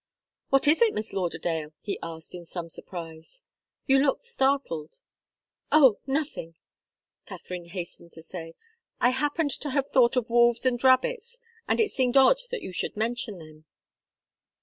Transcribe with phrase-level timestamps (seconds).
[0.49, 3.43] "What is it, Miss Lauderdale?" he asked, in some surprise.
[3.85, 4.95] "You look startled."
[5.71, 6.55] "Oh nothing!"
[7.27, 8.55] Katharine hastened to say.
[8.99, 12.71] "I happened to have thought of wolves and rabbits, and it seemed odd that you
[12.73, 13.65] should mention them."